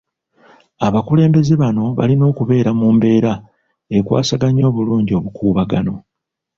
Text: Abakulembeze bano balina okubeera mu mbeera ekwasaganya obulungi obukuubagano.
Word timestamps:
Abakulembeze 0.87 1.53
bano 1.61 1.83
balina 1.97 2.23
okubeera 2.31 2.71
mu 2.79 2.87
mbeera 2.95 3.33
ekwasaganya 3.97 4.63
obulungi 4.71 5.11
obukuubagano. 5.19 5.93